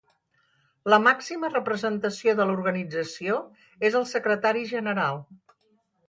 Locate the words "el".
3.99-4.07